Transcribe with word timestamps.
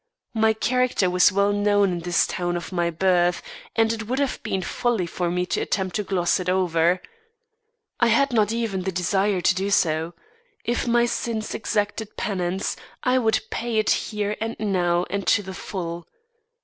My 0.33 0.53
character 0.53 1.11
was 1.11 1.31
well 1.31 1.53
known 1.53 1.91
in 1.91 1.99
this 1.99 2.25
town 2.25 2.57
of 2.57 2.71
my 2.71 2.89
birth, 2.89 3.43
and 3.75 3.93
it 3.93 4.07
would 4.07 4.17
have 4.17 4.41
been 4.41 4.63
folly 4.63 5.05
for 5.05 5.29
me 5.29 5.45
to 5.45 5.61
attempt 5.61 5.95
to 5.97 6.03
gloss 6.03 6.39
it 6.39 6.49
over. 6.49 7.03
I 7.99 8.07
had 8.07 8.33
not 8.33 8.51
even 8.51 8.81
the 8.81 8.91
desire 8.91 9.41
to 9.41 9.53
do 9.53 9.69
so. 9.69 10.15
If 10.63 10.87
my 10.87 11.05
sins 11.05 11.53
exacted 11.53 12.17
penance, 12.17 12.75
I 13.03 13.19
would 13.19 13.41
pay 13.51 13.77
it 13.77 13.91
here 13.91 14.35
and 14.41 14.55
now 14.57 15.05
and 15.11 15.27
to 15.27 15.43
the 15.43 15.53
full. 15.53 16.07